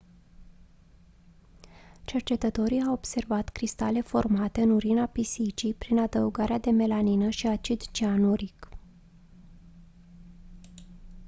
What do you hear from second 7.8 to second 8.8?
cianuric